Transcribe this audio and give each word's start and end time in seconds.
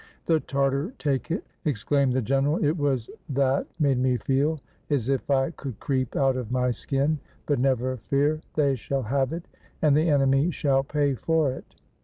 ''The 0.25 0.39
Tartar 0.39 0.93
take 0.97 1.29
it!" 1.29 1.43
exclaimed 1.65 2.13
the 2.13 2.23
general;" 2.23 2.57
it 2.65 2.75
was 2.75 3.07
that 3.29 3.67
made 3.79 3.99
me 3.99 4.17
feel 4.17 4.59
as 4.89 5.09
if 5.09 5.29
I 5.29 5.51
could 5.51 5.79
creep 5.79 6.15
out 6.15 6.35
of 6.35 6.51
my 6.51 6.71
skin. 6.71 7.19
But 7.45 7.59
never 7.59 7.97
fear— 7.97 8.41
they 8.55 8.73
shall 8.73 9.03
have 9.03 9.31
it, 9.31 9.47
and 9.79 9.95
the 9.95 10.09
enemy 10.09 10.49
shall 10.49 10.81
pay 10.83 11.13
for 11.13 11.51
it!" 11.51 11.75